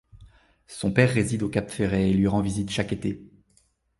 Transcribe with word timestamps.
Son 0.65 0.91
père 0.91 1.13
réside 1.13 1.43
au 1.43 1.49
Cap 1.49 1.69
Ferret 1.69 2.09
et 2.09 2.13
lui 2.15 2.25
rend 2.25 2.41
visite 2.41 2.71
chaque 2.71 2.91
été. 2.91 3.21